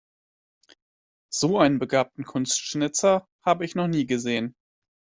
So 1.31 1.59
einen 1.59 1.77
begabten 1.77 2.23
Kunstschnitzer 2.25 3.27
habe 3.45 3.65
ich 3.65 3.75
noch 3.75 3.85
nie 3.87 4.07
gesehen. 4.07 4.55